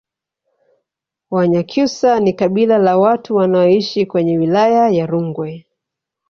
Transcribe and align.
Wanyakyusa 1.31 2.19
ni 2.19 2.33
kabila 2.33 2.77
la 2.77 2.97
watu 2.97 3.35
wanaoishi 3.35 4.05
kwenye 4.05 4.37
wilaya 4.37 4.89
ya 4.89 5.05
Rungwe 5.05 5.67